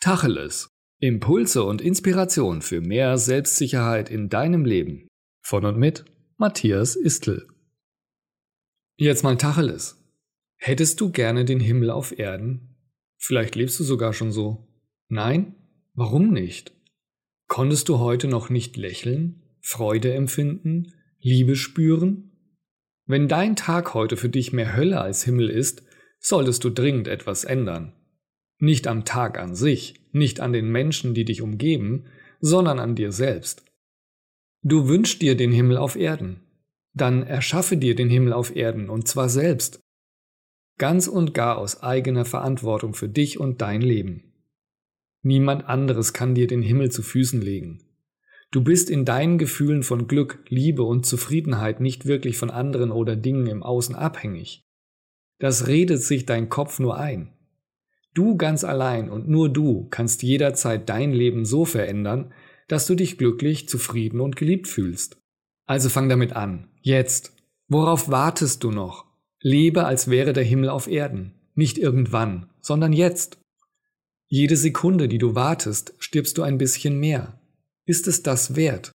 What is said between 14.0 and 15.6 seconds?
schon so. Nein?